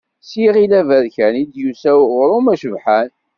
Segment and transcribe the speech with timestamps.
[0.27, 3.09] S yiɣil aberkan, i d-yusa uɣrum acebḥan.